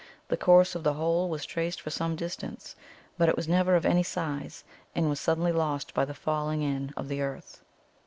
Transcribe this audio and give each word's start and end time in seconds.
The 0.29 0.35
course 0.35 0.73
of 0.73 0.81
the 0.83 0.95
hole 0.95 1.29
was 1.29 1.45
traced 1.45 1.79
for 1.79 1.91
some 1.91 2.15
distance, 2.15 2.75
but 3.19 3.29
it 3.29 3.35
was 3.35 3.47
never 3.47 3.75
of 3.75 3.85
any 3.85 4.01
size, 4.01 4.63
and 4.95 5.07
was 5.09 5.19
suddenly 5.19 5.51
lost 5.51 5.93
by 5.93 6.05
the 6.05 6.15
falling 6.15 6.63
in 6.63 6.91
of 6.97 7.07
the 7.07 7.21
earth. 7.21 7.61